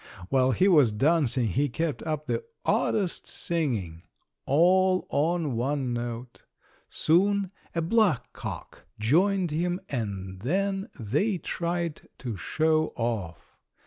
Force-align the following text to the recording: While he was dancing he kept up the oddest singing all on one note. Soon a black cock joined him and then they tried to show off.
While 0.29 0.49
he 0.51 0.67
was 0.67 0.91
dancing 0.91 1.45
he 1.45 1.69
kept 1.69 2.01
up 2.01 2.25
the 2.25 2.43
oddest 2.65 3.27
singing 3.27 4.01
all 4.47 5.05
on 5.11 5.55
one 5.55 5.93
note. 5.93 6.41
Soon 6.89 7.51
a 7.75 7.83
black 7.83 8.33
cock 8.33 8.87
joined 8.97 9.51
him 9.51 9.79
and 9.89 10.39
then 10.41 10.89
they 10.99 11.37
tried 11.37 12.01
to 12.17 12.35
show 12.35 12.93
off. 12.95 13.59